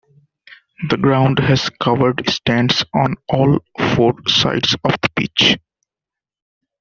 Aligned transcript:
The 0.89 0.97
ground 0.97 1.37
has 1.37 1.69
covered 1.79 2.27
stands 2.27 2.83
on 2.91 3.17
all 3.31 3.59
four 3.93 4.15
sides 4.27 4.73
of 4.83 4.93
the 4.99 5.09
pitch. 5.15 5.59